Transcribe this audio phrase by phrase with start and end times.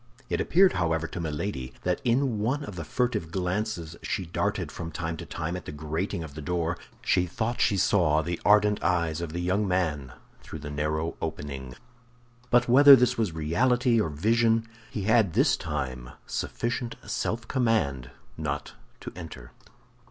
[0.31, 4.89] It appeared however to Milady that in one of the furtive glances she darted from
[4.91, 8.81] time to time at the grating of the door she thought she saw the ardent
[8.81, 11.75] eyes of the young man through the narrow opening.
[12.49, 18.09] But whether this was reality or vision, he had this time sufficient self command
[18.39, 19.51] not to enter.